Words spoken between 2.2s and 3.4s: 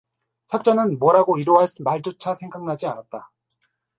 생각나지 않았다.